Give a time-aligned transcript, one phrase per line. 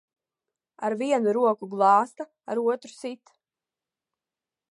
[0.87, 3.37] Ar vienu roku glāsta, ar otru sit.